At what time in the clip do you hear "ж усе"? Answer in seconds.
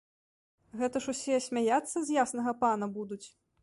1.05-1.35